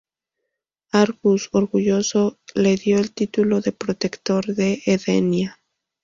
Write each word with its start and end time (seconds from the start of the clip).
Argus, 0.99 1.43
orgulloso, 1.53 2.39
le 2.55 2.75
dio 2.75 2.97
el 2.97 3.13
título 3.13 3.61
de 3.61 3.71
Protector 3.71 4.43
de 4.47 4.81
Edenia. 4.87 5.61